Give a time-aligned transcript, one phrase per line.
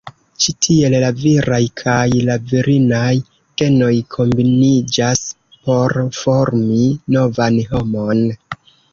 [0.43, 3.11] Ĉi tiel la viraj kaj la virinaj
[3.61, 5.21] genoj kombiniĝas
[5.67, 8.25] por formi novan homon.